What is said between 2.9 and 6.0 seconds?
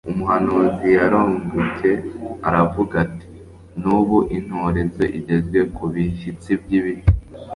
ati: «N'ubu intorezo igezwe ku